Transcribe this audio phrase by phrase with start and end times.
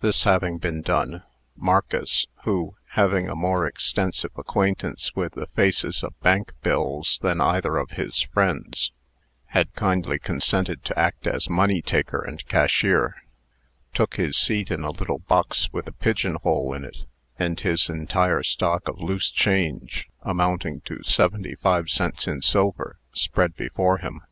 [0.00, 1.24] This having been done,
[1.54, 7.76] Marcus (who, having a more extensive acquaintance with the faces of bank bills than either
[7.76, 8.92] of his friends,
[9.48, 13.16] had kindly consented to act as money taker and cashier)
[13.92, 17.04] took his seat in a little box with a pigeon hole in it,
[17.38, 23.54] and his entire stock of loose change, amounting to seventy five cents in silver, spread
[23.54, 24.22] before him.